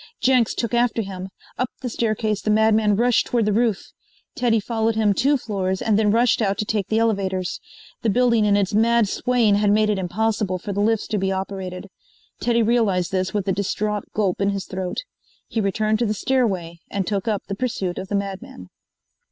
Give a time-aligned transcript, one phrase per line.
[0.19, 1.29] Jenks took after him.
[1.59, 3.91] Up the staircase the madman rushed toward the roof.
[4.33, 7.59] Teddy followed him two floors and then rushed out to take the elevators.
[8.01, 11.31] The building in its mad swaying had made it impossible for the lifts to be
[11.31, 11.87] operated.
[12.39, 15.01] Teddy realized this with a distraught gulp in his throat.
[15.47, 18.69] He returned to the stairway and took up the pursuit of the madman.